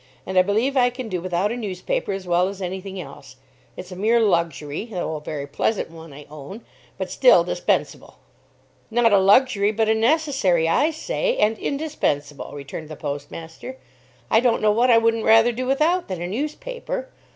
And 0.25 0.35
I 0.35 0.41
believe 0.41 0.75
I 0.75 0.89
can 0.89 1.09
do 1.09 1.21
without 1.21 1.51
a 1.51 1.55
newspaper 1.55 2.11
as 2.11 2.25
well 2.25 2.47
as 2.47 2.59
any 2.59 2.81
thing 2.81 2.99
else. 2.99 3.35
It's 3.77 3.91
a 3.91 3.95
mere 3.95 4.19
luxury; 4.19 4.85
though 4.85 5.15
a 5.17 5.21
very 5.21 5.45
pleasant 5.45 5.91
one, 5.91 6.11
I 6.11 6.25
own, 6.27 6.61
but 6.97 7.11
still 7.11 7.43
dispensable." 7.43 8.17
"Not 8.89 9.13
a 9.13 9.19
luxury, 9.19 9.71
but 9.71 9.89
a 9.89 9.93
necessary, 9.93 10.67
I 10.67 10.89
say, 10.89 11.37
and 11.37 11.55
indispensable," 11.59 12.51
returned 12.53 12.89
the 12.89 12.95
postmaster. 12.95 13.77
"I 14.31 14.39
don't 14.39 14.59
know 14.63 14.71
what 14.71 14.89
I 14.89 14.97
wouldn't 14.97 15.23
rather 15.23 15.51
do 15.51 15.67
without 15.67 16.07
than 16.07 16.19
a 16.19 16.25
newspaper. 16.25 17.09